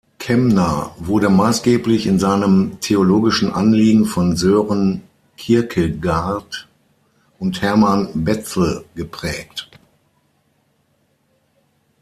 Kemner 0.17 0.95
wurde 0.97 1.29
maßgeblich 1.29 2.07
in 2.07 2.17
seinem 2.17 2.79
theologischen 2.81 3.51
Anliegen 3.51 4.05
von 4.05 4.35
Sören 4.35 5.03
Kierkegaard 5.37 6.67
und 7.37 7.61
Hermann 7.61 8.09
Bezzel 8.25 8.83
geprägt. 8.95 9.69